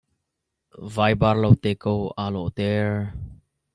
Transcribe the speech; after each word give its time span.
Vaibarlo 0.95 1.51
te 1.63 1.71
ko 1.81 1.93
aa 2.21 2.29
lawh 2.33 2.51
ter. 2.57 2.87